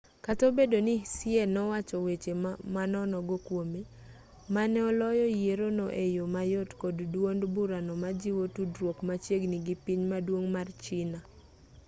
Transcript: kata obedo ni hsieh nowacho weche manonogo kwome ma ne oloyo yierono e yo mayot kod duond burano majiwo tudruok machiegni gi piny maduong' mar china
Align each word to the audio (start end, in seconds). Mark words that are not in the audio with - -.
kata 0.25 0.43
obedo 0.49 0.77
ni 0.87 0.93
hsieh 1.03 1.45
nowacho 1.55 1.97
weche 2.05 2.33
manonogo 2.75 3.35
kwome 3.45 3.81
ma 4.53 4.63
ne 4.71 4.79
oloyo 4.89 5.25
yierono 5.39 5.85
e 6.03 6.05
yo 6.15 6.25
mayot 6.35 6.69
kod 6.81 6.97
duond 7.13 7.41
burano 7.55 7.93
majiwo 8.03 8.43
tudruok 8.55 8.97
machiegni 9.09 9.57
gi 9.65 9.75
piny 9.85 10.01
maduong' 10.11 10.49
mar 10.55 10.67
china 10.85 11.19